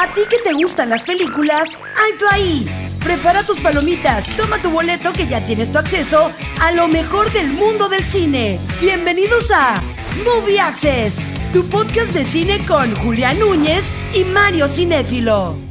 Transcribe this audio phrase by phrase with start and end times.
[0.00, 1.76] ¿A ti que te gustan las películas?
[1.76, 2.64] ¡Alto ahí!
[3.00, 7.50] Prepara tus palomitas, toma tu boleto que ya tienes tu acceso a lo mejor del
[7.52, 8.60] mundo del cine.
[8.80, 9.82] Bienvenidos a
[10.24, 15.67] Movie Access, tu podcast de cine con Julián Núñez y Mario Cinéfilo.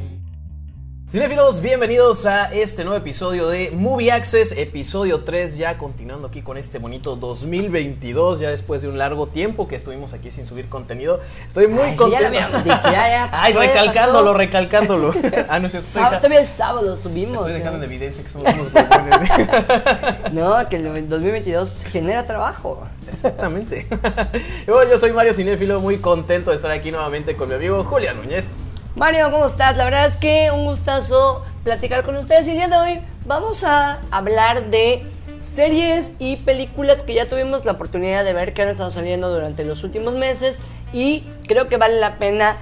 [1.09, 6.57] Cinefilos, bienvenidos a este nuevo episodio de Movie Access, episodio 3, ya continuando aquí con
[6.57, 11.21] este bonito 2022, ya después de un largo tiempo que estuvimos aquí sin subir contenido.
[11.47, 12.09] Estoy muy Ay, contento.
[12.11, 15.13] ya lo habíamos dicho, ya, ya Ay, ya recalcándolo, recalcándolo.
[15.47, 17.39] ah, no es cierto, Sábado, todavía el sábado subimos.
[17.39, 17.85] estoy dejando en ¿eh?
[17.85, 18.67] evidencia que somos unos.
[20.33, 22.85] No, que el 2022 genera trabajo.
[23.13, 23.87] Exactamente.
[24.67, 28.17] Bueno, yo soy Mario Cinéfilo, muy contento de estar aquí nuevamente con mi amigo Julián
[28.17, 28.49] Núñez.
[28.97, 29.77] Mario, ¿cómo estás?
[29.77, 32.47] La verdad es que un gustazo platicar con ustedes.
[32.47, 35.03] Y el día de hoy vamos a hablar de
[35.39, 39.63] series y películas que ya tuvimos la oportunidad de ver que han estado saliendo durante
[39.65, 40.61] los últimos meses.
[40.93, 42.57] Y creo que vale la pena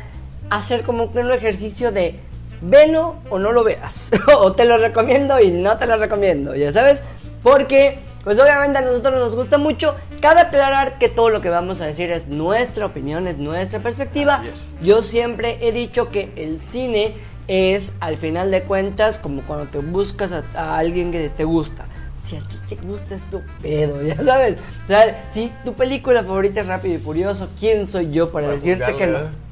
[0.49, 2.19] hacer como un ejercicio de
[2.59, 4.11] velo o no lo veas.
[4.37, 7.01] o te lo recomiendo y no te lo recomiendo, ya sabes.
[7.43, 9.95] Porque, pues obviamente a nosotros nos gusta mucho.
[10.19, 14.43] Cabe aclarar que todo lo que vamos a decir es nuestra opinión, es nuestra perspectiva.
[14.81, 17.13] Yo siempre he dicho que el cine
[17.47, 21.85] es, al final de cuentas, como cuando te buscas a, a alguien que te gusta.
[22.13, 24.57] Si a ti te gusta es tu pedo, ya sabes.
[24.85, 28.57] O sea, si tu película favorita es Rápido y Furioso, ¿quién soy yo para, Para
[28.57, 29.44] decirte que no?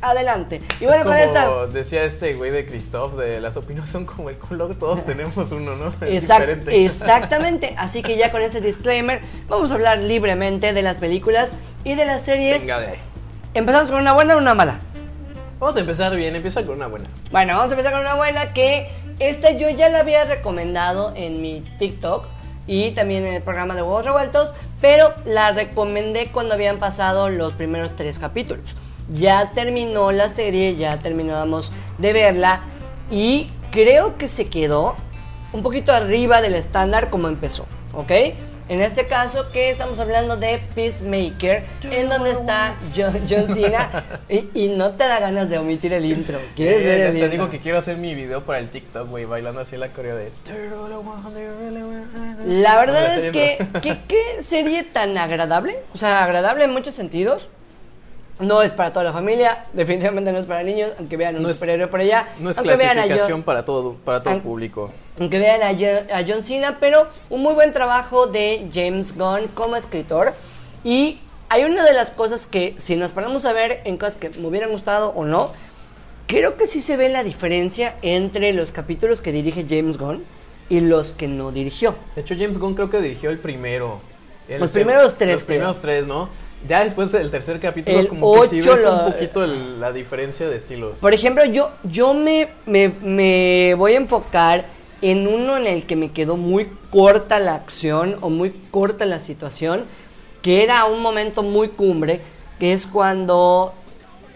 [0.00, 0.60] Adelante.
[0.80, 1.66] Y bueno, es como esta...
[1.66, 5.74] decía este güey de Christoph, de las opiniones son como el culo, todos tenemos uno,
[5.74, 5.86] ¿no?
[6.06, 6.84] Es Exact- diferente.
[6.84, 7.74] exactamente.
[7.76, 11.50] Así que ya con ese disclaimer, vamos a hablar libremente de las películas
[11.84, 12.60] y de las series.
[12.60, 12.98] Venga de ahí.
[13.54, 14.78] ¿Empezamos con una buena o una mala?
[15.58, 17.06] Vamos a empezar bien, empieza con una buena.
[17.32, 18.88] Bueno, vamos a empezar con una buena que
[19.18, 22.26] esta yo ya la había recomendado en mi TikTok
[22.68, 27.54] y también en el programa de Huevos Revueltos, pero la recomendé cuando habían pasado los
[27.54, 28.76] primeros tres capítulos.
[29.12, 32.60] Ya terminó la serie, ya terminamos de verla
[33.10, 34.96] y creo que se quedó
[35.52, 38.12] un poquito arriba del estándar como empezó, ¿ok?
[38.70, 44.50] En este caso que estamos hablando de Peacemaker, en donde está John, John Cena y,
[44.52, 46.38] y no te da ganas de omitir el intro.
[46.54, 47.30] ¿Quieres ver Eh, el te intro?
[47.30, 50.30] digo que quiero hacer mi video para el TikTok, güey, bailando así la coreo de...
[52.46, 53.58] La verdad es que-
[54.06, 57.48] qué serie tan agradable, o sea, agradable en muchos sentidos.
[58.40, 61.48] No es para toda la familia, definitivamente no es para niños, aunque vean un No
[61.48, 64.40] es- superhéroe por allá, No es aunque vean a clasificación John, para todo, para todo
[64.40, 64.90] público.
[65.18, 69.48] aunque vean a John, a John Cena, pero un muy buen trabajo de James Gunn
[69.54, 70.34] como escritor.
[70.84, 74.30] Y hay una de las cosas que, si nos ponemos a ver en cosas que
[74.30, 75.50] me hubieran gustado o no,
[76.28, 80.24] creo que sí se ve la diferencia entre los capítulos que dirige James Gunn
[80.68, 81.96] y los que no dirigió.
[82.14, 84.00] De hecho, James Gunn creo que dirigió el primero.
[84.48, 85.56] El Los primeros tres, Los creo.
[85.58, 86.28] primeros tres, ¿no?
[86.66, 89.92] Ya después del tercer capítulo, El como que sí ves lo- un poquito el- la
[89.92, 90.98] diferencia de estilos.
[90.98, 94.66] Por ejemplo, yo, yo me, me, me voy a enfocar
[95.00, 99.20] en uno en el que me quedó muy corta la acción o muy corta la
[99.20, 99.84] situación,
[100.42, 102.20] que era un momento muy cumbre,
[102.58, 103.72] que es cuando,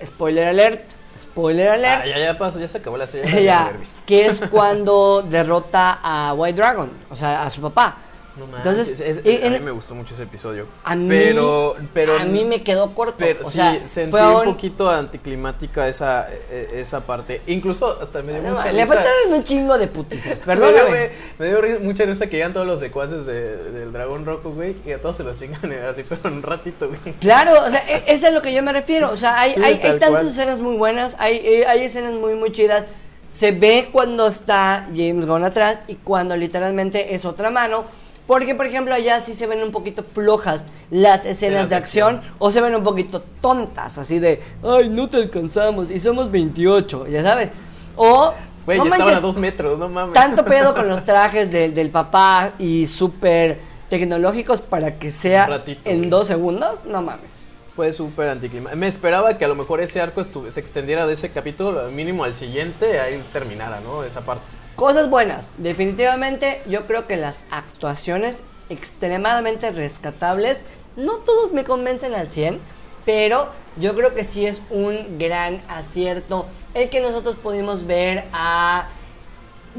[0.05, 0.83] spoiler alert,
[1.19, 3.31] spoiler alert, Ah, ya, ya pasó, ya se acabó la serie.
[3.35, 3.73] ya ya,
[4.07, 7.97] que es cuando derrota a White Dragon, o sea, a su papá.
[8.35, 10.67] No manches, Entonces, es- y- a mí me gustó mucho ese episodio.
[10.85, 14.27] a mí, pero, pero, a mí me quedó corto, Pero o sí, sea, sentí fue
[14.27, 17.43] un un- poquito anticlimática esa, eh, esa parte.
[17.47, 18.95] Incluso hasta me dio No, mucha le risa.
[18.95, 20.89] faltaron un chingo de putizas, Me perdóname.
[20.89, 24.77] güey, me dio mucha risa que llegan todos los secuaces de- del dragón rojo, güey,
[24.87, 27.01] y a todos se los chingan eh, así, pero en un ratito, güey.
[27.21, 29.11] Claro, o sea, e- eso es a lo que yo me refiero.
[29.11, 30.27] O sea, hay, Sí, hay, hay tantas cual.
[30.27, 32.87] escenas muy buenas, hay, eh, hay escenas muy, muy chidas.
[33.29, 37.85] Se ve cuando está James Gunn atrás y cuando literalmente es otra mano.
[38.27, 42.17] Porque, por ejemplo, allá sí se ven un poquito flojas las escenas de de acción,
[42.17, 42.35] acción.
[42.39, 47.07] o se ven un poquito tontas, así de, ay, no te alcanzamos y somos 28,
[47.09, 47.53] ya sabes.
[47.97, 48.33] O,
[48.65, 50.15] Güey, no estaban a dos metros, no mames.
[50.15, 53.59] tanto pedo con los trajes del- del papá y súper
[53.91, 57.41] tecnológicos para que sea ratito, en dos segundos, no mames.
[57.75, 58.79] Fue súper anticlimático.
[58.79, 62.35] Me esperaba que a lo mejor ese arco se extendiera de ese capítulo, mínimo al
[62.35, 64.05] siguiente, ahí terminara, ¿no?
[64.05, 64.45] Esa parte.
[64.83, 70.65] Cosas buenas, definitivamente yo creo que las actuaciones extremadamente rescatables,
[70.97, 72.59] no todos me convencen al 100,
[73.05, 73.47] pero
[73.77, 78.89] yo creo que sí es un gran acierto el que nosotros pudimos ver a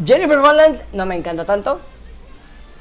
[0.05, 1.81] Jennifer Holland, no me encanta tanto,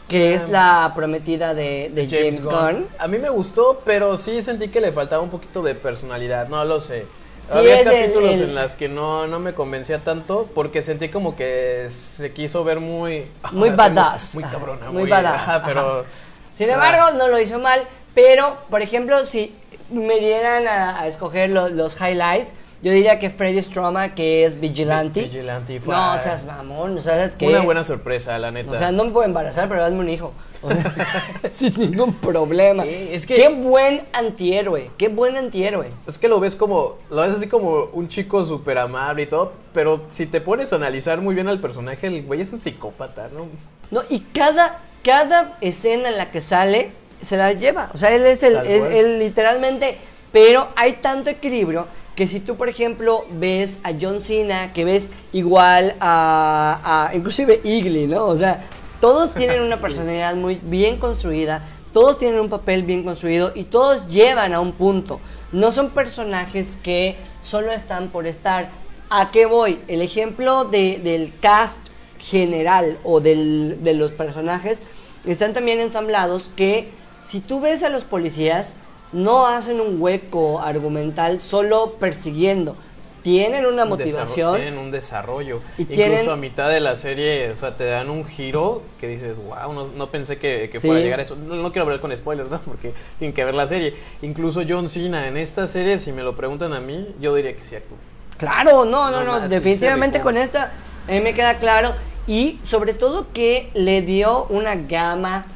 [0.07, 2.87] que es la prometida de, de James, Gunn.
[3.01, 6.65] A mí me gustó, pero sí sentí que le faltaba un poquito de personalidad, no
[6.65, 7.05] lo sé.
[7.51, 10.81] Sí, Había es el- capítulos el- en las que no, no me convencía tanto porque
[10.83, 13.27] sentí como que se quiso ver muy...
[13.53, 14.35] Muy sea, badass.
[14.37, 15.81] Muy, Ajá, cabrona, muy muy, badass, ajá, pero...
[16.01, 16.09] ajá.
[16.55, 17.83] Sin embargo, no lo hizo mal,
[18.15, 19.55] pero, por ejemplo, si
[19.91, 24.59] me dieran a, a escoger lo- los highlights, Yo diría que Freddy Stroma, que es
[24.59, 25.23] Vigilante.
[25.23, 27.47] Vigilante fue- No, seas mamón, o sea, ¿sabes qué?
[27.47, 28.73] Una buena sorpresa, la neta.
[28.73, 30.33] O sea, no me puedo embarazar, pero dame un hijo.
[31.51, 32.85] Sin ningún problema.
[32.85, 35.89] Es que- Qué buen antihéroe, qué buen antihéroe.
[36.07, 39.53] Es que lo ves como, lo ves así como un chico súper amable y todo,
[39.75, 43.29] pero si te pones a analizar muy bien al personaje, el güey es un psicópata,
[43.35, 43.47] ¿no?
[43.91, 47.91] No, y cada, cada escena en la que sale se la lleva.
[47.95, 49.97] O sea, él es el, es- él literalmente.
[50.33, 51.87] Pero hay tanto equilibrio
[52.17, 57.61] que si tú, por ejemplo, ves a John Cena, que ves igual a, a inclusive
[57.63, 58.25] Igly, ¿no?
[58.27, 58.63] O sea,
[59.03, 64.07] todos tienen una personalidad muy bien construida, todos tienen un papel bien construido y todos
[64.07, 65.19] llevan a un punto.
[65.51, 68.71] No son personajes que solo están por estar.
[69.11, 69.81] ¿A qué voy?
[69.89, 71.79] El ejemplo de- del cast
[72.21, 74.79] general o del- de los personajes
[75.27, 76.89] están también ensamblados que
[77.19, 78.77] si tú ves a los policías
[79.13, 82.77] no hacen un hueco argumental solo persiguiendo.
[83.23, 84.57] Tienen una motivación.
[84.57, 85.61] Tienen un desarrollo.
[85.79, 89.07] Y Incluso tienen- a mitad de la serie, o sea, te dan un giro que
[89.09, 90.87] dices, wow, no, no pensé que, que Sí.
[90.89, 91.37] fuera a llegar a eso.
[91.37, 92.61] No, no quiero hablar con spoilers, ¿no?
[92.65, 93.95] Porque tienen que ver la serie.
[94.23, 97.63] Incluso John Cena en esta serie, si me lo preguntan a mí, yo diría que
[97.63, 97.99] sí actúa.
[98.39, 100.73] Claro, no, no, No, definitivamente con esta
[101.07, 101.93] a mí me queda claro
[102.27, 105.47] y sobre todo que le dio una gama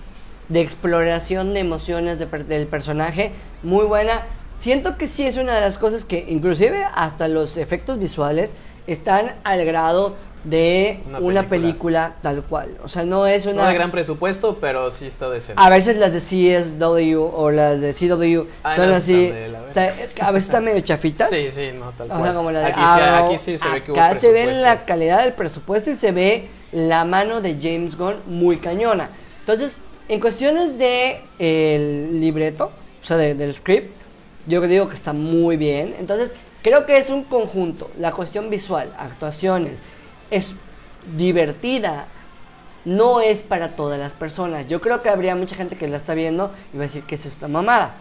[0.49, 3.33] de exploración de emociones de per- del personaje
[3.65, 4.23] muy buena.
[4.57, 8.51] Siento que sí es una de las cosas que inclusive hasta los efectos visuales
[8.87, 10.15] están al grado
[10.45, 11.49] de Una una, película.
[11.49, 12.15] película.
[12.23, 12.79] tal cual.
[12.85, 13.65] O sea, no es una...
[13.65, 15.61] No de gran presupuesto, pero sí está decente.
[15.61, 19.33] A veces las de CSW o las de CW Ay, son no, así.
[19.67, 19.93] está-
[20.25, 21.29] a veces están medio chafitas.
[21.31, 22.23] Sí, sí, no, tal O cual.
[22.23, 24.53] sea, como la de aquí, sí, aquí sí se ve que hubo Acá se ve
[24.55, 29.11] la calidad del presupuesto y se ve la mano de James Gunn muy cañona.
[29.41, 32.71] Entonces, en cuestiones de el libreto,
[33.03, 33.96] o sea, de- del script,
[34.47, 35.95] yo digo que está muy bien.
[35.99, 37.91] Entonces, creo que es un conjunto.
[37.99, 39.83] La cuestión visual, actuaciones,
[40.31, 40.55] es
[41.17, 42.07] divertida.
[42.85, 44.69] No es para todas las personas.
[44.69, 47.17] Yo creo que habría mucha gente que la está viendo y va a decir que
[47.17, 47.97] es esta mamada.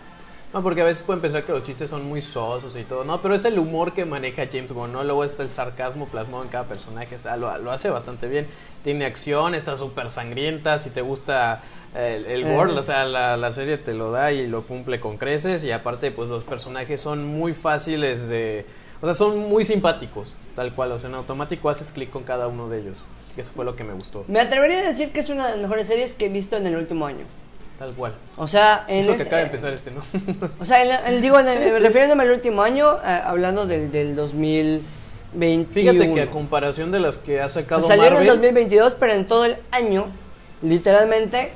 [0.56, 3.22] No, porque a veces pueden pensar que los chistes son muy sosos y todo, no,
[3.22, 5.04] pero es el humor que maneja James Gunn, ¿no?
[5.04, 8.48] Luego está el sarcasmo plasmado en cada personaje, o sea, lo, lo hace bastante bien.
[8.82, 11.62] Tiene acción, está súper sangrienta, si te gusta
[11.94, 12.56] eh, el, el Eh.
[12.56, 15.74] gore, o sea, la, la serie te lo da y lo cumple con creces, y
[15.74, 18.66] aparte, pues los personajes son muy fáciles de...
[19.02, 22.48] O sea, son muy simpáticos, tal cual, o sea, en automático haces clic con cada
[22.48, 23.04] uno de ellos.
[23.36, 25.60] Eso fue lo que me gustó, Me atrevería a decir que es una de las
[25.60, 27.26] mejores series que he visto en el último año.
[27.80, 28.14] Tal cual.
[28.38, 30.02] O sea, en Eso que este- acaba de empezar este, ¿no?
[30.60, 31.70] O sea, en- en- digo, en- Sí, sí.
[31.80, 35.66] refiriéndome al último año, eh, hablando del, del 2021.
[35.74, 39.14] Fíjate que a comparación de las que ha sacado sea, salieron en Marvel, 2022, pero
[39.14, 40.08] en todo el año,
[40.62, 41.52] literalmente,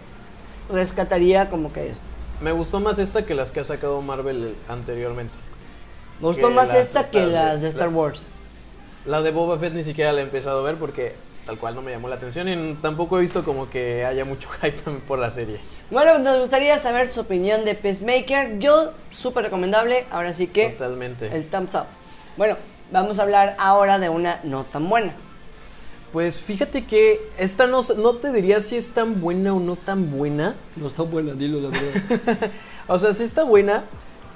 [0.71, 2.03] rescataría como que esto.
[2.41, 5.33] me gustó más esta que las que ha sacado Marvel anteriormente.
[6.21, 8.25] Me gustó más esta que las de Star la- Wars.
[9.05, 11.15] La de Boba Fett ni siquiera la he empezado a ver porque
[11.49, 14.47] tal cual no me llamó la atención y tampoco he visto como que haya mucho
[14.61, 15.59] hype por la serie.
[15.89, 18.59] Bueno, nos gustaría saber su opinión de Peacemaker.
[18.59, 20.05] Yo, súper recomendable.
[20.11, 21.35] Ahora sí que Totalmente.
[21.35, 21.85] el thumbs up.
[22.37, 22.55] Bueno,
[22.91, 25.13] vamos a hablar ahora de una no tan buena.
[26.13, 30.11] Pues fíjate que esta no, no te diría si es tan buena o no tan
[30.11, 30.53] buena.
[30.75, 32.51] No está buena, dilo la verdad.
[32.91, 33.85] O sea, sí está buena.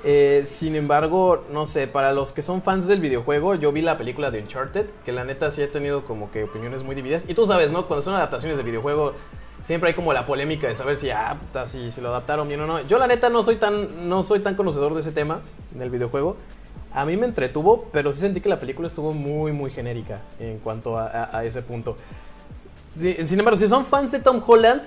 [0.04, 3.98] Eh, sin embargo, no sé, para los que son fans del videojuego, yo vi la
[3.98, 7.24] película de Uncharted, que la neta sí he tenido como que opiniones muy divididas.
[7.28, 7.88] Y tú sabes, ¿no?
[7.88, 9.14] Cuando son adaptaciones de videojuego,
[9.62, 12.82] siempre hay como la polémica de saber si, ah, si, lo adaptaron bien o no.
[12.82, 15.40] Yo la neta no soy tan, no soy tan conocedor de ese tema
[15.72, 16.36] del videojuego.
[16.94, 20.60] A mí me entretuvo, pero sí sentí que la película estuvo muy, muy genérica en
[20.60, 21.98] cuanto a, ese punto.
[22.90, 24.84] Sin embargo, si son fans de Tom Holland,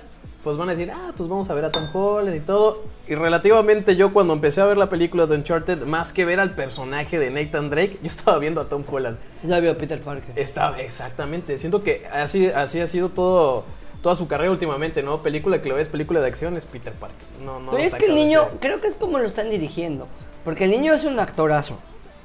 [0.46, 2.84] pues van a decir, ah, pues vamos a ver a Tom Holland y todo.
[3.08, 6.54] Y relativamente yo cuando empecé a ver la película de Uncharted, más que ver al
[6.54, 9.18] personaje de Nathan Drake, yo estaba viendo a Tom Holland.
[9.42, 10.38] Ya vio Peter Parker.
[10.38, 11.58] Estaba, exactamente.
[11.58, 13.64] Siento que así, así ha sido todo,
[14.04, 15.20] toda su carrera últimamente, ¿no?
[15.20, 17.26] Película que lo ves, película de acción, es Peter Parker.
[17.44, 20.06] No, no Pero es que el niño, creo que es como lo están dirigiendo.
[20.44, 21.76] Porque el niño es un actorazo.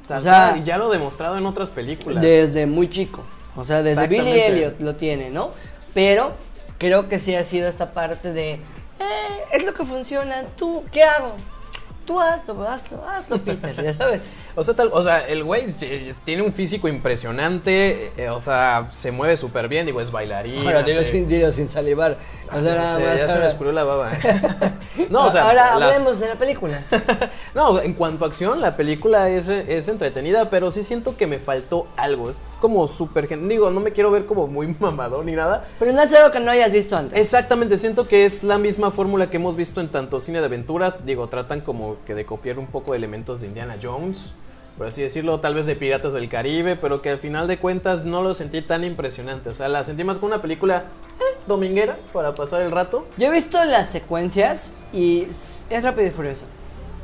[0.08, 2.22] O sea, ya lo he demostrado en otras películas.
[2.22, 3.24] Desde muy chico.
[3.56, 4.30] O sea, desde Billy.
[4.30, 5.50] Elliot lo tiene, ¿no?
[5.96, 6.34] Pero
[6.82, 8.54] creo que sí ha sido esta parte de.
[8.54, 8.60] "Eh,
[9.54, 10.44] es lo que funciona.
[10.58, 11.36] ¿Tú qué hago?
[12.12, 13.74] Tú hazlo, hazlo, hazlo, Peter.
[13.82, 14.22] Ya sabes.
[14.54, 18.90] O sea, tal, o sea, el güey eh, tiene un físico impresionante, eh, o sea,
[18.92, 20.66] se mueve súper bien, digo, es bailarín.
[20.68, 22.18] Ahora, dilo sin, dilo sin salivar.
[22.50, 24.12] Ah, O sea, no nada más ya se me ahora- escurrió la baba.
[25.10, 26.84] no, o sea, ahora las- hablemos de la película.
[27.56, 31.40] no, en cuanto a acción, la película es, es entretenida, pero sí siento que me
[31.40, 32.30] faltó algo.
[32.30, 33.30] Es como súper...
[33.30, 35.64] gen- Digo, no me quiero ver como muy mamador ni nada.
[35.80, 37.18] Pero no es algo que no hayas visto antes.
[37.18, 41.06] Exactamente, siento que es la misma fórmula que hemos visto en tanto cine de aventuras.
[41.06, 44.34] Digo, tratan como que de copiar un poco de elementos de Indiana Jones.
[44.78, 48.06] por así decirlo, tal vez de Piratas del Caribe, pero que al final de cuentas
[48.06, 49.50] no lo sentí tan impresionante.
[49.50, 50.86] O sea, la sentí más como una película
[51.20, 53.06] eh, dominguera para pasar el rato.
[53.18, 56.46] Yo he visto las secuencias y es rápido y furioso.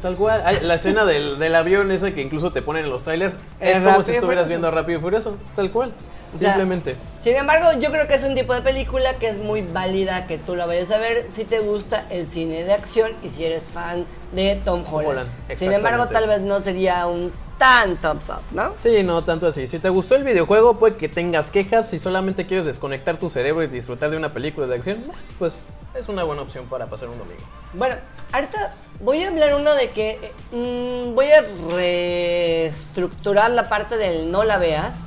[0.01, 0.43] Tal cual.
[0.61, 3.85] La escena del, del avión, eso que incluso te ponen en los trailers, es, como
[3.85, 5.37] Rápido si estuvieras viendo Rápido y Furioso.
[5.55, 5.91] Tal cual.
[6.37, 6.95] O sea, Simplemente.
[7.19, 10.37] Sin embargo, yo creo que es un tipo de película que es muy válida que
[10.37, 13.63] tú la vayas a ver si te gusta el cine de acción y si eres
[13.63, 15.09] fan de Tom Holland.
[15.09, 18.73] Holland, Sin embargo, tal vez no sería un tan thumbs up, ¿no?
[18.77, 19.67] Sí, no tanto así.
[19.67, 21.89] Si te gustó el videojuego, puede que tengas quejas.
[21.89, 25.03] Si solamente quieres desconectar tu cerebro y disfrutar de una película de acción,
[25.39, 25.57] pues
[25.95, 27.41] es una buena opción para pasar un domingo.
[27.73, 27.95] Bueno,
[28.31, 31.43] ahorita voy a hablar uno de que eh, mm, voy a
[31.75, 35.03] reestructurar la parte del no la veas,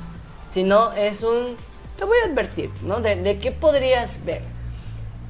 [0.51, 1.55] sino es un
[2.01, 2.99] te voy a advertir, ¿no?
[2.99, 4.41] De, qué podrías ver.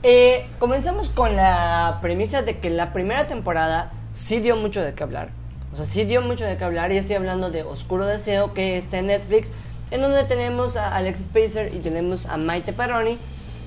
[0.03, 5.03] Eh, comenzamos con la premisa de que la primera temporada sí dio mucho de qué
[5.03, 5.29] hablar.
[5.73, 8.77] O sea, sí dio mucho de qué hablar y estoy hablando de Oscuro Deseo que
[8.77, 9.51] está en Netflix,
[9.91, 13.17] en donde tenemos a Alex Spacer y tenemos a Maite Perroni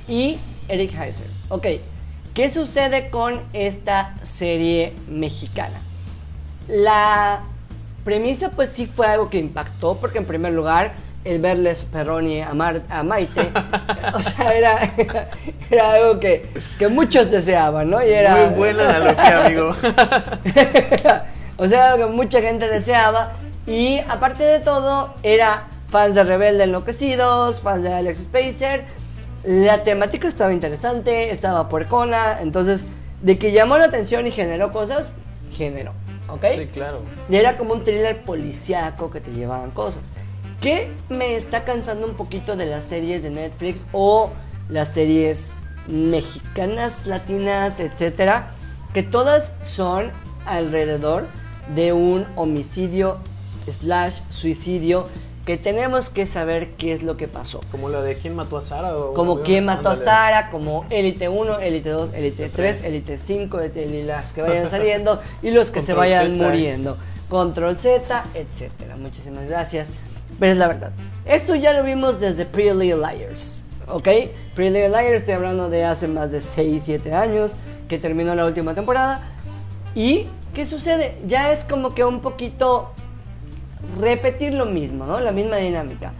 [0.08, 1.28] y Eric Heiser.
[1.50, 1.66] Ok,
[2.32, 5.82] ¿qué sucede con esta serie mexicana?
[6.68, 7.44] La
[8.04, 10.92] premisa pues sí fue algo que impactó porque en primer lugar
[11.24, 13.50] el verles Perroni a, Mar- a Maite,
[14.14, 14.92] o sea, era,
[15.70, 16.46] era algo que,
[16.78, 18.04] que muchos deseaban, ¿no?
[18.04, 19.74] Y era, Muy buena analogía, amigo.
[21.56, 23.32] o sea, algo que mucha gente deseaba
[23.66, 28.84] y aparte de todo era fans de Rebelde Enloquecidos, fans de Alex Spacer,
[29.44, 32.84] la temática estaba interesante, estaba puercona, entonces
[33.22, 35.08] de que llamó la atención y generó cosas,
[35.56, 35.92] generó,
[36.34, 36.44] ¿ok?
[36.58, 37.00] Sí, claro.
[37.28, 40.12] Y era como un thriller policíaco que te llevaban cosas.
[40.60, 44.30] ¿Qué me está cansando un poquito de las series de Netflix o
[44.68, 45.52] las series
[45.88, 48.52] mexicanas, latinas, etcétera?
[48.92, 50.10] Que todas son
[50.46, 51.26] alrededor
[51.74, 53.18] de un homicidio
[53.80, 55.06] slash suicidio
[55.44, 57.60] que tenemos que saber qué es lo que pasó.
[57.70, 58.96] Como la de quién mató a Sara.
[58.96, 59.96] O Como quién mató a.
[59.96, 65.20] Sara, como Élite 1, Élite 2, Élite 3, Élite 5, y las que vayan saliendo
[65.42, 66.44] y los que se Control vayan Z.
[66.44, 66.96] muriendo.
[67.28, 68.96] Control Z, etcétera.
[68.96, 69.88] Muchísimas gracias.
[70.40, 70.92] Pero es la verdad.
[71.26, 73.62] Esto ya lo vimos desde Pretty Liars.
[73.88, 74.08] ¿Ok?
[74.54, 77.52] Pretty Liars, estoy hablando de hace más de 6, 7 años
[77.88, 79.20] que terminó la última temporada.
[79.94, 81.18] ¿Y qué sucede?
[81.26, 82.90] Ya es como que un poquito
[83.98, 85.20] repetir lo mismo, ¿no?
[85.20, 86.12] La misma dinámica.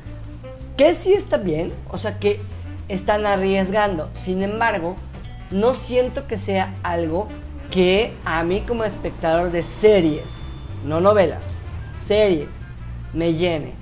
[0.77, 2.41] Que sí está bien, o sea que
[2.89, 4.11] están arriesgando.
[4.15, 4.97] Sin embargo,
[5.51, 7.29] no siento que sea algo
[7.71, 10.35] que a mí como espectador de series,
[10.85, 11.55] no novelas,
[11.93, 12.49] series,
[13.13, 13.73] me llene.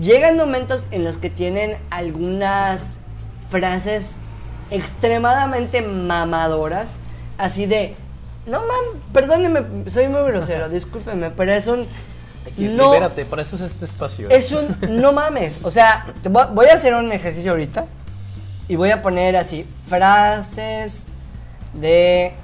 [0.00, 3.00] Llegan momentos en los que tienen algunas
[3.50, 4.16] frases
[4.70, 6.98] extremadamente mamadoras,
[7.38, 7.96] así de,
[8.46, 11.86] no mam, perdóneme, soy muy grosero, discúlpeme, pero es un...
[12.58, 14.28] No, libérate, para eso es este espacio.
[14.30, 15.60] es un no mames.
[15.62, 16.12] O sea,
[16.52, 17.86] voy a hacer un ejercicio ahorita
[18.68, 21.08] y voy a poner así frases
[21.74, 22.34] de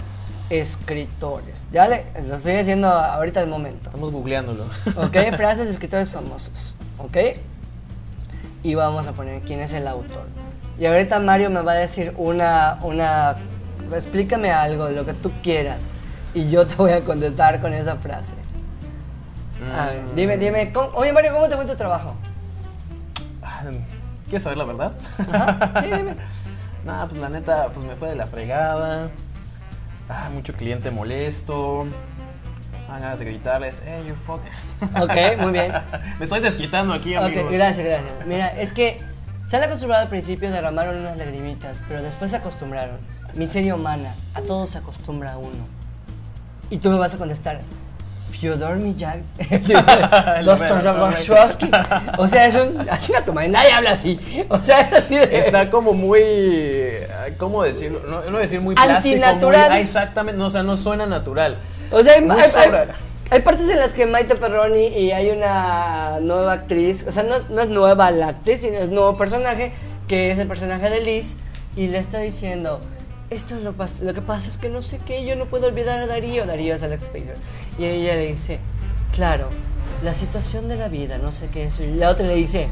[0.51, 1.67] escritores.
[1.73, 3.89] Ya le, lo estoy haciendo ahorita al momento.
[3.89, 4.65] Estamos googleándolo.
[4.97, 5.17] ¿Ok?
[5.37, 6.75] frases de escritores famosos.
[6.99, 7.17] ¿Ok?
[8.63, 10.27] Y vamos a poner quién es el autor.
[10.79, 13.37] Y ahorita Mario me va a decir una, una,
[13.93, 15.89] explícame algo, lo que tú quieras.
[16.35, 18.35] Y yo te voy a contestar con esa frase.
[19.77, 22.15] A ver, dime, dime, ¿cómo- oye Mario, ¿cómo te fue tu trabajo?
[23.43, 23.63] Ah,
[24.25, 24.93] ¿Quieres saber la verdad?
[25.33, 26.15] Ajá, sí, dime.
[26.85, 29.09] Nah, pues la neta, pues me fue de la fregada.
[30.09, 31.85] Ah, mucho cliente molesto.
[32.87, 34.41] Dan ganas de gritarles, hey, you fuck.
[35.03, 35.73] Ok, muy bien.
[36.21, 37.45] me estoy desquitando aquí, amigos.
[37.47, 38.27] Ok, gracias, gracias.
[38.27, 39.01] Mira, es que
[39.43, 42.99] se han acostumbrado al principio, derramaron unas lagrimitas, pero después se acostumbraron.
[43.35, 45.67] Miseria humana, a todos se acostumbra uno.
[46.71, 47.61] Y tú me vas a contestar,
[48.41, 49.23] Fyodor Miyag,
[50.45, 51.01] Dostoyevsky.
[51.01, 51.71] Warshawski.
[52.19, 52.87] O sea, es un.
[53.01, 54.19] Chinga tu madre, nadie habla así.
[54.49, 55.39] O sea, es así de.
[55.39, 56.23] Está como muy.
[57.39, 58.01] ¿Cómo decirlo?
[58.09, 59.25] No, no decir muy plástico.
[59.25, 59.69] Antinatural.
[59.71, 61.57] muy- ah, exactamente, no, o sea, no suena natural.
[61.91, 62.89] O sea, hay, hay-
[63.31, 67.35] hay partes en las que Maite Perroni y hay una nueva actriz, o sea, no,
[67.51, 69.73] no es nueva la actriz, sino es nuevo personaje,
[70.07, 71.39] que es el personaje de Liz,
[71.77, 72.81] y le está diciendo,
[73.31, 75.99] esto es lo, lo que pasa es que no sé qué, yo no puedo olvidar
[75.99, 77.37] a Darío, Darío es Alex Spacer,
[77.79, 78.61] y ella le dice,
[79.13, 79.49] claro,
[80.03, 82.69] la situación de la vida, no sé qué es, y la otra le dice,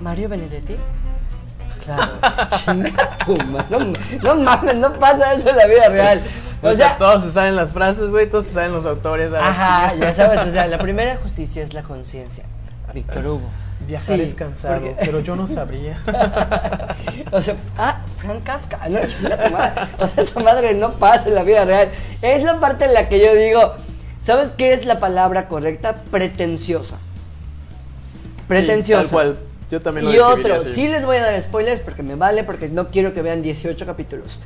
[0.00, 0.76] Mario Benedetti.
[1.84, 2.12] Claro,
[2.64, 3.34] chinga tu
[3.70, 3.92] no,
[4.22, 6.20] no mames, no pasa eso en la vida real.
[6.62, 9.30] O, sea, todos se saben las frases, güey, todos se saben los autores.
[9.32, 12.44] Ajá, ya sabes, o sea, la primera justicia es la conciencia.
[12.92, 13.48] Víctor Hugo.
[13.86, 16.00] Viajar Sí, es cansado, porque- pero yo no sabría.
[17.32, 18.98] o sea, ah, Frank Kafka, no.
[19.98, 21.88] O sea, esa madre no pasa en la vida real.
[22.22, 23.74] Es la parte en la que yo digo,
[24.20, 25.94] ¿Sabes qué es la palabra correcta?
[26.10, 26.98] Pretenciosa.
[28.48, 29.04] Pretenciosa.
[29.04, 29.38] Sí, tal cual.
[29.70, 30.68] Yo también lo Y otro, así.
[30.74, 33.86] sí les voy a dar spoilers porque me vale, porque no quiero que vean 18
[33.86, 34.40] capítulos.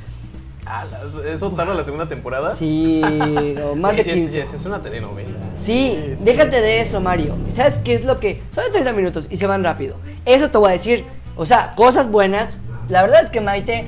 [0.73, 0.85] Ah,
[1.27, 2.55] ¿Eso tarda la segunda temporada?
[2.55, 3.01] Sí,
[3.75, 4.31] más Sí, de sí, 15.
[4.31, 5.29] sí, sí, es una telenovela.
[5.57, 7.35] Sí, déjate de eso, Mario.
[7.49, 8.41] ¿Y ¿Sabes qué es lo que...?
[8.51, 9.97] Son 30 minutos y se van rápido.
[10.25, 11.03] Eso te voy a decir.
[11.35, 12.55] O sea, cosas buenas.
[12.87, 13.85] La verdad es que Maite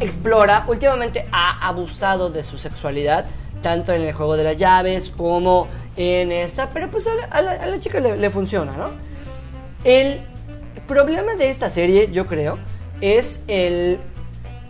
[0.00, 3.26] explora, últimamente ha abusado de su sexualidad,
[3.60, 5.68] tanto en el juego de las llaves como
[5.98, 8.90] en esta, pero pues a la, a la- a la chica le, le funciona, ¿no?
[9.84, 10.20] El
[10.86, 12.58] problema de esta serie, yo creo,
[13.02, 13.98] es el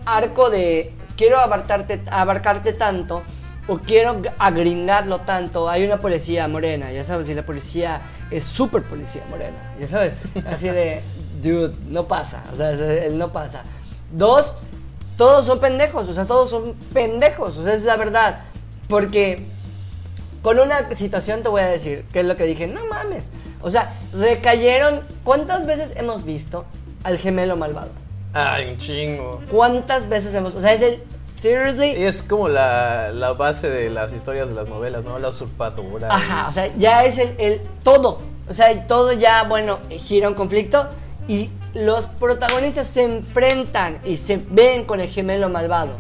[0.05, 3.23] arco de quiero abarcarte, abarcarte tanto
[3.66, 5.68] o quiero agringarlo tanto.
[5.68, 10.14] Hay una policía morena, ya sabes, y la policía es súper policía morena, ya sabes,
[10.46, 11.02] así de,
[11.42, 13.62] dude, no pasa, o sea, él no pasa.
[14.12, 14.56] Dos,
[15.16, 18.40] todos son pendejos, o sea, todos son pendejos, o sea, es la verdad,
[18.88, 19.46] porque
[20.42, 23.32] con una situación te voy a decir, que es lo que dije, no mames.
[23.62, 25.02] O sea, recayeron.
[25.25, 26.64] ¿Cuántas veces hemos visto
[27.02, 27.90] al gemelo malvado?
[28.37, 29.40] Ay, un chingo.
[29.50, 30.55] ¿Cuántas veces hemos.?
[30.55, 31.02] O sea, es el.
[31.31, 31.90] Seriously.
[32.02, 35.19] Es como la, la base de las historias de las novelas, ¿no?
[35.19, 36.09] La usurpadora.
[36.14, 38.21] Ajá, o sea, ya es el, el todo.
[38.49, 40.88] O sea, todo ya, bueno, gira un conflicto
[41.28, 45.99] y los protagonistas se enfrentan y se ven con el gemelo malvado.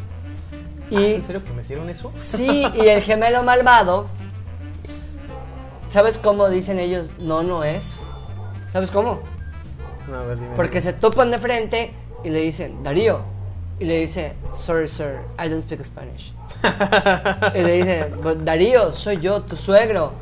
[0.52, 2.10] Ah, Y ¿En serio que metieron eso?
[2.14, 4.06] sí, y el gemelo malvado,
[5.90, 7.08] ¿sabes cómo dicen ellos?
[7.18, 7.96] No, no es.
[8.72, 9.20] ¿Sabes cómo?
[10.08, 10.54] No, a ver, dime.
[10.56, 11.92] Porque se topan de frente
[12.24, 13.20] y le dicen, Darío.
[13.78, 16.32] Y le dice, sorry, sir, I don't speak Spanish.
[17.54, 20.12] y le dice, "But Darío, soy yo, tu suegro.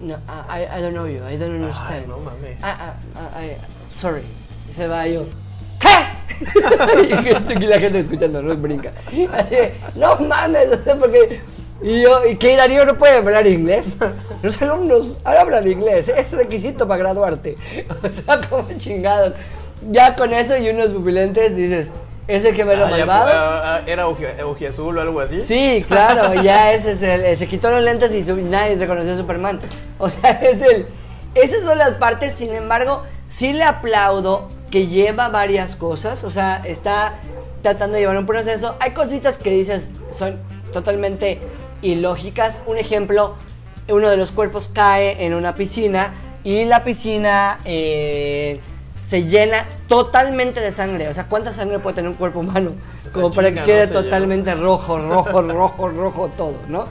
[0.00, 0.16] No,
[0.48, 2.08] I, I don't know you, I don't understand.
[2.08, 2.58] no mames.
[2.60, 3.56] Ah, ah, I-
[3.94, 4.22] sorry.
[4.68, 5.24] Y se va yo,
[5.78, 5.88] ¿qué?
[7.54, 8.92] y, la gente escuchando, no brinca.
[9.32, 9.56] Así,
[9.94, 10.68] no mames,
[10.98, 11.40] porque...
[11.80, 13.96] Y yo, ¿y qué Darío no puede hablar inglés?
[14.42, 17.56] Los alumnos hablan inglés, es requisito para graduarte.
[18.02, 19.34] O sea, como chingados.
[19.90, 21.90] Ya con eso y unos pupilentes dices,
[22.26, 23.30] ¿ese gemelo Ah, ya, malvado?
[23.32, 25.42] ah, ah, ¿Era Oji- Ojiazul o algo así?
[25.42, 29.60] Sí, claro, ya ese es el, se quitó los lentes y nadie reconoció a Superman.
[29.98, 30.86] O sea, es el,
[31.34, 36.60] esas son las partes, sin embargo, sí le aplaudo que lleva varias cosas, o sea,
[36.64, 37.14] está
[37.62, 38.76] tratando de llevar un proceso.
[38.80, 40.36] Hay cositas que dices son
[40.72, 41.38] totalmente
[41.82, 42.60] ilógicas.
[42.66, 43.34] Un ejemplo,
[43.88, 46.12] uno de los cuerpos cae en una piscina
[46.44, 48.60] y la piscina eh,
[49.08, 51.08] se llena totalmente de sangre.
[51.08, 52.72] O sea, ¿cuánta sangre puede tener un cuerpo humano?
[53.06, 53.92] Esa Como para que quede ¿no?
[53.92, 54.02] Llena.
[54.02, 56.84] totalmente rojo, rojo, rojo, rojo todo, ¿no?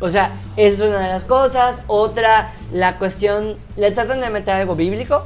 [0.00, 1.80] O sea, esa es una de las cosas.
[1.86, 5.24] Otra, la cuestión, le tratan de meter algo bíblico,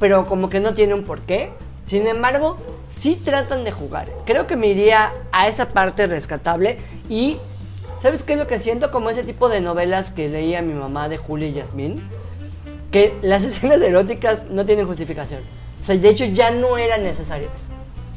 [0.00, 1.50] pero como que no tiene un porqué.
[1.86, 2.58] Sin embargo,
[2.90, 4.10] sí tratan de jugar.
[4.26, 6.76] Creo que me iría a esa parte rescatable
[7.08, 7.38] y
[7.98, 8.90] ¿sabes qué es lo que siento?
[8.90, 12.06] Como ese tipo de novelas que leía mi mamá de Julia y Yasmín,
[12.94, 15.42] que las escenas eróticas no tienen justificación.
[15.80, 17.68] O sea, de hecho ya no eran necesarias.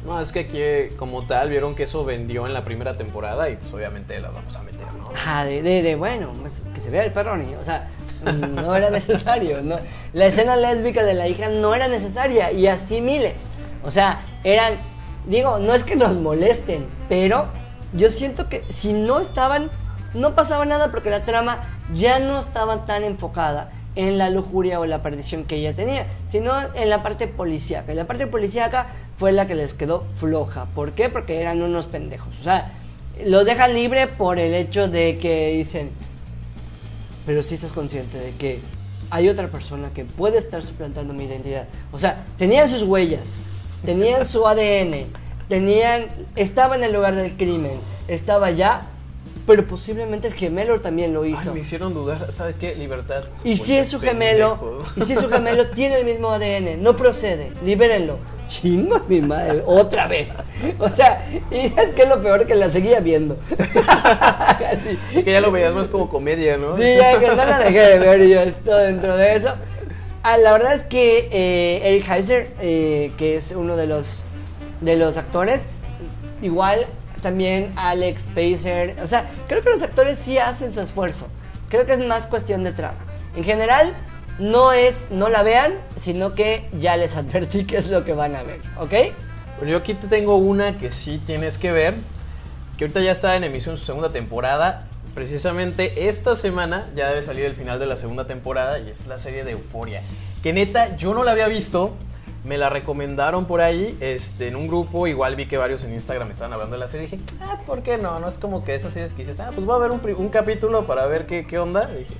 [0.06, 3.56] No, es que aquí, como tal, vieron que eso vendió en la primera temporada y
[3.56, 5.10] pues obviamente la vamos a meter, ¿no?
[5.10, 7.58] Ajá, de, de, de, bueno, pues, que se vea el perro niño.
[7.60, 7.88] O sea,
[8.22, 9.62] no era necesario.
[9.62, 9.78] No.
[10.12, 13.48] La escena lésbica de la hija no era necesaria y así miles.
[13.84, 14.74] O sea, eran,
[15.26, 17.48] digo, no es que nos molesten, pero
[17.94, 19.70] yo siento que si no estaban,
[20.14, 21.58] no pasaba nada porque la trama
[21.92, 26.52] ya no estaba tan enfocada en la lujuria o la perdición que ella tenía, sino
[26.74, 27.92] en la parte policíaca.
[27.92, 30.66] Y la parte policíaca fue la que les quedó floja.
[30.66, 31.08] ¿Por qué?
[31.08, 32.38] Porque eran unos pendejos.
[32.40, 32.70] O sea,
[33.24, 35.90] lo dejan libre por el hecho de que dicen,
[37.26, 38.60] pero si estás consciente de que
[39.10, 41.66] hay otra persona que puede estar suplantando mi identidad.
[41.90, 43.34] O sea, tenían sus huellas,
[43.84, 45.06] tenían su ADN,
[45.48, 46.06] tenían,
[46.36, 47.72] estaba en el lugar del crimen,
[48.06, 48.82] estaba allá,
[49.48, 51.54] pero posiblemente el gemelo también lo Ay, hizo.
[51.54, 52.74] me hicieron dudar, ¿sabes qué?
[52.74, 53.24] Libertad.
[53.44, 56.94] Y si es su gemelo, y si es su gemelo tiene el mismo ADN, no
[56.94, 58.18] procede, libérenlo.
[58.46, 60.28] Chingo mi madre, otra vez.
[60.78, 63.38] O sea, y es que es lo peor que la seguía viendo.
[63.88, 64.98] Así.
[65.14, 66.76] Es que ya lo veías más como comedia, ¿no?
[66.76, 69.54] Sí, ya que no la dejé de ver y yo estoy dentro de eso.
[70.22, 74.24] Ah, la verdad es que eh, Eric Heiser, eh, que es uno de los,
[74.82, 75.68] de los actores,
[76.42, 76.86] igual
[77.20, 81.26] también Alex Spacer, o sea, creo que los actores sí hacen su esfuerzo.
[81.68, 82.98] Creo que es más cuestión de trama.
[83.36, 83.94] En general,
[84.38, 88.36] no es no la vean, sino que ya les advertí qué es lo que van
[88.36, 88.92] a ver, ¿ok?
[89.58, 91.94] Bueno, yo aquí te tengo una que sí tienes que ver,
[92.76, 94.86] que ahorita ya está en emisión su segunda temporada.
[95.14, 99.18] Precisamente esta semana ya debe salir el final de la segunda temporada y es la
[99.18, 100.02] serie de Euforia.
[100.44, 101.96] Que neta, yo no la había visto,
[102.48, 106.30] me la recomendaron por ahí, este, en un grupo, igual vi que varios en Instagram
[106.30, 108.18] estaban hablando de la serie, y dije, ah, ¿por qué no?
[108.20, 110.86] No es como que esas series que dices, ah, pues voy a ver un, capítulo
[110.86, 111.90] para ver qué, qué onda.
[111.94, 112.14] Y dije,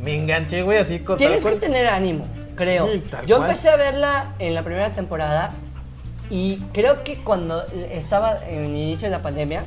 [0.00, 1.58] me enganché, güey, así con tal Tienes que cual.
[1.60, 2.86] tener ánimo, creo.
[2.92, 3.50] Sí, Yo cual.
[3.50, 5.50] empecé a verla en la primera temporada
[6.30, 9.64] y creo que cuando estaba en el inicio de la pandemia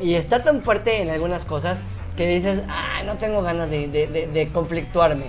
[0.00, 1.78] y está tan fuerte en algunas cosas
[2.16, 5.26] que dices, ah, no tengo ganas de, de- de- de conflictuarme.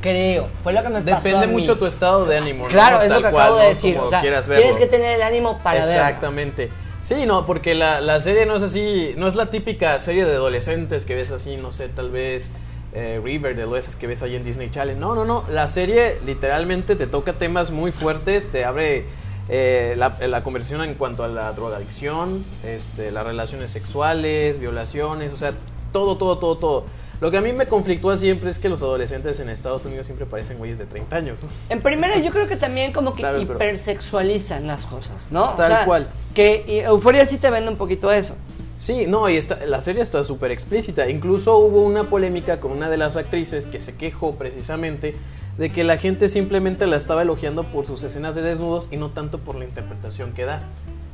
[0.00, 1.28] Creo, fue lo que me pasó.
[1.28, 1.52] a Depende mí.
[1.60, 2.64] mucho tu estado de ánimo.
[2.64, 2.70] ¿no?
[2.70, 3.68] Claro, es lo Tal que cual, acabo de ¿no?
[3.68, 3.98] decir.
[3.98, 6.08] O sea, tienes que tener el ánimo para verla.
[6.08, 6.70] Exactamente.
[7.02, 10.34] Sí, no, porque la, la serie no es así, no es la típica serie de
[10.34, 12.50] adolescentes que ves así, no sé, tal vez
[12.92, 14.98] eh, Riverdale o esas que ves ahí en Disney Channel.
[15.00, 19.06] No, no, no, la serie literalmente te toca temas muy fuertes, te abre
[19.48, 25.36] eh, la, la conversación en cuanto a la drogadicción, este, las relaciones sexuales, violaciones, o
[25.38, 25.52] sea,
[25.92, 26.84] todo, todo, todo, todo.
[27.20, 30.24] Lo que a mí me conflictúa siempre es que los adolescentes en Estados Unidos siempre
[30.24, 31.42] parecen güeyes de 30 años.
[31.42, 31.48] ¿no?
[31.68, 35.54] En primera, yo creo que también como que Claro, hipersexualizan las cosas, ¿no?
[35.54, 36.08] Tal cual.
[36.34, 38.36] Que Euforia sí te vende un poquito eso.
[38.78, 41.10] Sí, no, y esta, la serie está súper explícita.
[41.10, 45.14] Incluso hubo una polémica con una de las actrices que se quejó precisamente
[45.58, 49.10] de que la gente simplemente la estaba elogiando por sus escenas de desnudos y no
[49.10, 50.60] tanto por la interpretación que da.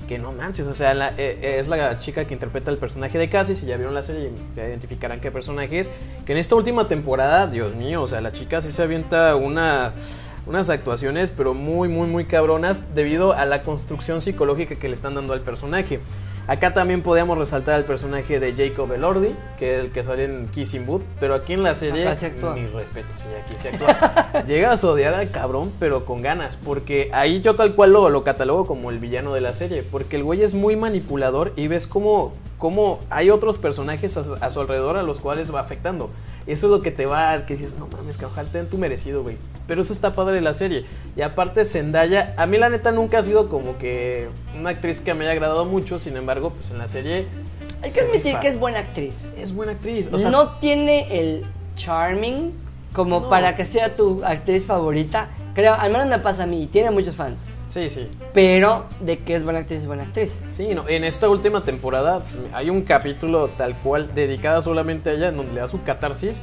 [0.08, 3.18] Que no manches, o sea, la- eh, eh, es la chica que interpreta el personaje
[3.18, 5.88] de Cassie, si ya vieron la serie ya identificarán qué personaje es.
[6.24, 9.92] Que en esta última temporada, Dios mío, o sea, la chica sí se avienta una,
[10.46, 15.16] unas actuaciones, pero muy, muy, muy cabronas debido a la construcción psicológica que le están
[15.16, 15.98] dando al personaje.
[16.48, 20.46] Acá también podíamos resaltar al personaje de Jacob Elordi, que es el que sale en
[20.48, 22.54] Kissing Booth, pero aquí en la serie, actúa.
[22.54, 24.44] mi respeto, sí, aquí se actúa.
[24.46, 28.22] Llegas a odiar al cabrón, pero con ganas, porque ahí yo tal cual lo, lo
[28.22, 31.88] catalogo como el villano de la serie, porque el güey es muy manipulador y ves
[31.88, 36.10] cómo, cómo hay otros personajes a su alrededor a los cuales va afectando.
[36.46, 38.68] Eso es lo que te va a que dices, no mames, que ojalá te den
[38.68, 39.36] tu merecido, güey.
[39.66, 40.84] Pero eso está padre de la serie.
[41.16, 45.12] Y aparte Zendaya, a mí la neta nunca ha sido como que una actriz que
[45.14, 47.26] me haya agradado mucho, sin embargo, pues en la serie...
[47.82, 48.40] Hay que admitir rifa.
[48.40, 49.28] que es buena actriz.
[49.36, 50.08] Es buena actriz.
[50.12, 52.52] O sea, no tiene el charming
[52.92, 53.28] como No.
[53.28, 55.28] para que sea tu actriz favorita.
[55.54, 57.46] Creo, al menos me pasa a mí, tiene muchos fans.
[57.68, 58.08] Sí, sí.
[58.32, 60.42] Pero de que es buena actriz, es buena actriz.
[60.52, 65.12] Sí, no, en esta última temporada pues, hay un capítulo tal cual dedicado solamente a
[65.14, 66.40] ella en donde le da su catarsis.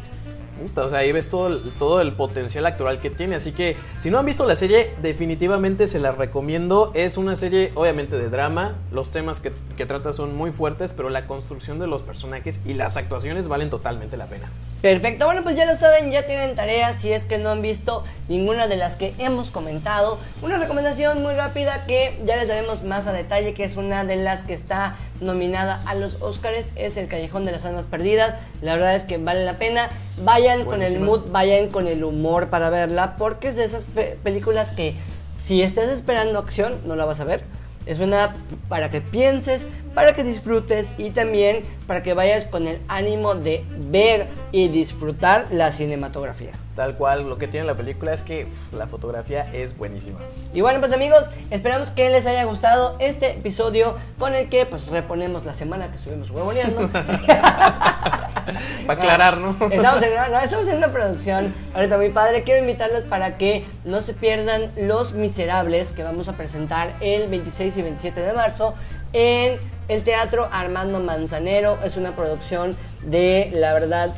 [0.61, 3.35] Puta, o sea, ahí ves todo el, todo el potencial actoral que tiene.
[3.35, 6.91] Así que si no han visto la serie, definitivamente se la recomiendo.
[6.93, 8.75] Es una serie obviamente de drama.
[8.91, 12.73] Los temas que, que trata son muy fuertes, pero la construcción de los personajes y
[12.73, 14.51] las actuaciones valen totalmente la pena.
[14.83, 18.03] Perfecto, bueno pues ya lo saben, ya tienen tareas si es que no han visto
[18.27, 20.19] ninguna de las que hemos comentado.
[20.41, 24.17] Una recomendación muy rápida que ya les daremos más a detalle, que es una de
[24.17, 28.35] las que está nominada a los Oscars, es El Callejón de las Almas Perdidas.
[28.61, 29.89] La verdad es que vale la pena.
[30.21, 34.17] Vayan con el mood, vayan con el humor para verla, porque es de esas pe-
[34.21, 34.95] películas que
[35.37, 37.45] si estás esperando acción, no la vas a ver.
[37.85, 38.33] Es una
[38.69, 43.65] para que pienses, para que disfrutes y también para que vayas con el ánimo de
[43.89, 46.51] ver y disfrutar la cinematografía.
[46.75, 50.17] Tal cual, lo que tiene la película es que la fotografía es buenísima.
[50.53, 54.87] Y bueno, pues amigos, esperamos que les haya gustado este episodio con el que pues
[54.87, 56.89] reponemos la semana que estuvimos huevoneando.
[58.87, 59.51] Para aclarar, ¿no?
[59.71, 62.43] Estamos en, una, no, estamos en una producción ahorita muy padre.
[62.43, 67.77] Quiero invitarlos para que no se pierdan Los Miserables que vamos a presentar el 26
[67.77, 68.73] y 27 de marzo
[69.13, 71.77] en el Teatro Armando Manzanero.
[71.83, 74.13] Es una producción de, la verdad,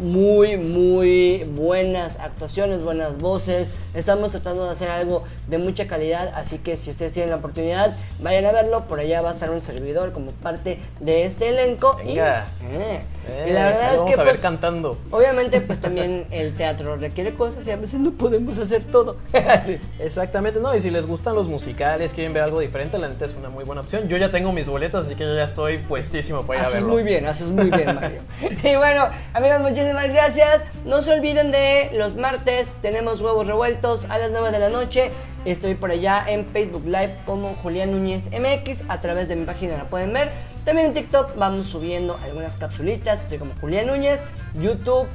[0.00, 3.68] muy, muy buenas actuaciones, buenas voces.
[3.94, 7.96] Estamos tratando de hacer algo de mucha calidad, así que si ustedes tienen la oportunidad,
[8.20, 8.86] vayan a verlo.
[8.88, 11.96] Por allá va a estar un servidor como parte de este elenco.
[12.04, 12.46] Y- Venga.
[12.72, 14.98] eh, Eh, y la verdad es vamos que a ver pues, cantando.
[15.12, 19.16] obviamente pues también el teatro requiere cosas y a veces no podemos hacer todo.
[19.66, 19.78] Sí.
[20.00, 23.34] Exactamente, no, y si les gustan los musicales, quieren ver algo diferente, la neta es
[23.34, 24.08] una muy buena opción.
[24.08, 26.74] Yo ya tengo mis boletos, así que yo ya estoy puestísimo para ir a Haces
[26.80, 26.88] verlo.
[26.94, 28.22] muy bien, haces muy bien, Mario.
[28.64, 30.64] y bueno, amigos, muchísimas gracias.
[30.84, 35.10] No se olviden de los martes, tenemos huevos revueltos a las 9 de la noche.
[35.44, 38.84] Estoy por allá en Facebook Live como Julián Núñez MX.
[38.88, 40.30] A través de mi página la pueden ver.
[40.64, 43.22] También en TikTok vamos subiendo algunas capsulitas.
[43.22, 44.20] Estoy como Julián Núñez.
[44.60, 45.08] YouTube.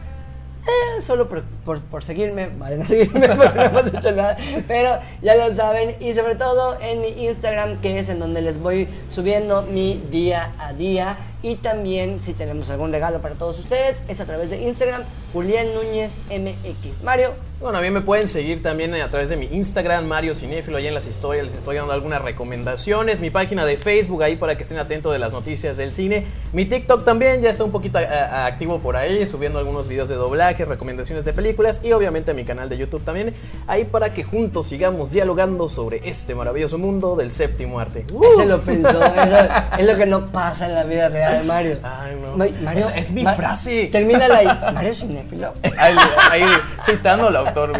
[0.68, 5.54] eh, solo por, seguirme, vayan a seguirme porque no hemos hecho nada, pero ya lo
[5.54, 10.04] saben y sobre todo en mi Instagram que es en donde les voy subiendo mi
[10.12, 14.50] día a día Y también, si tenemos algún regalo para todos ustedes, es a través
[14.50, 15.04] de Instagram,
[15.38, 17.04] Julián Núñez MX.
[17.04, 17.30] Mario.
[17.60, 20.86] Bueno, a mí me pueden seguir también a través de mi Instagram, Mario Cinéfilo, ahí
[20.86, 23.20] en las historias les estoy dando algunas recomendaciones.
[23.20, 26.26] Mi página de Facebook, ahí para que estén atentos de las noticias del cine.
[26.54, 30.08] Mi TikTok también ya está un poquito a- a- activo por ahí, subiendo algunos videos
[30.08, 33.34] de doblaje, recomendaciones de películas y obviamente mi canal de YouTube también,
[33.66, 38.06] ahí para que juntos sigamos dialogando sobre este maravilloso mundo del séptimo arte.
[38.14, 38.24] ¡Uh!
[38.24, 39.38] Ese lo pensó, eso
[39.80, 41.78] es lo que no pasa en la vida real, Mario.
[41.82, 42.38] Ay, no.
[42.38, 43.88] Ma- Mario, Es- es mi Ma- frase.
[43.92, 44.74] Termínala ahí.
[44.76, 45.27] Mario Cinéfilo.
[45.78, 45.96] Ahí,
[46.32, 46.44] ahí,
[46.86, 47.80] citando al autor,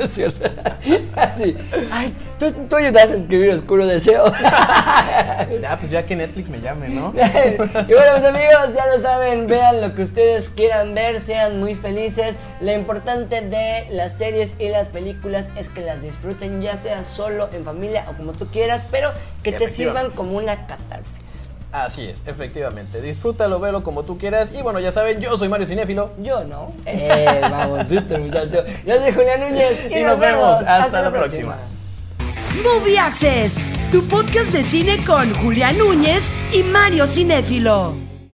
[0.00, 0.50] es cierto.
[1.14, 1.56] Así.
[1.90, 4.32] Ay, tú, tú ayudaste a escribir Oscuro Deseo.
[5.60, 7.12] Ya, pues ya que Netflix me llame, ¿no?
[7.14, 11.74] y bueno, mis amigos, ya lo saben, vean lo que ustedes quieran ver, sean muy
[11.74, 12.38] felices.
[12.60, 17.48] Lo importante de las series y las películas es que las disfruten, ya sea solo,
[17.52, 21.37] en familia o como tú quieras, pero que te sirvan como una catarsis.
[21.72, 23.02] Así es, efectivamente.
[23.02, 24.52] Disfrútalo, velo como tú quieras.
[24.58, 26.12] Y bueno, ya saben, yo soy Mario Cinéfilo.
[26.18, 26.72] Yo no.
[26.86, 28.64] Eh, vamos, muchacho.
[28.86, 30.62] Yo soy Julián Núñez y, Y nos vemos.
[30.66, 31.10] Hasta la
[32.64, 38.07] Movie Access, tu podcast de cine con Julián Núñez y Mario Cinéfilo.